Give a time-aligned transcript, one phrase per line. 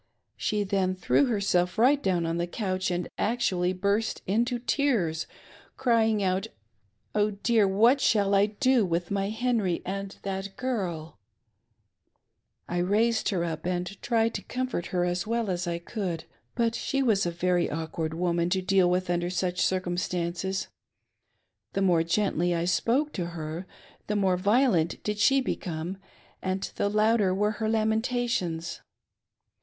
[0.35, 5.27] She then threw herself right down on the couch and actually burst into tears,
[5.77, 6.47] crying out"
[7.13, 11.19] Oh dear, what shall I do with my Henry and that girl!
[11.89, 16.23] *' I raised her up and tried to comfort her as well as I could,
[16.55, 20.67] but she was a very awkward woman to deal with under such circumstances.
[21.73, 23.67] The more gently I spoke to her,
[24.07, 25.97] the more violent did she become,
[26.41, 28.81] and the louder were her lamentations.